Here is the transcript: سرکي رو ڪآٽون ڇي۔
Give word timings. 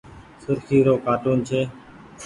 سرکي 0.43 0.79
رو 0.85 0.95
ڪآٽون 1.05 1.37
ڇي۔ 1.47 1.61